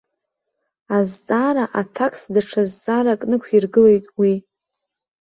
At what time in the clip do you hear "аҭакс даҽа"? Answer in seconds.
1.79-2.61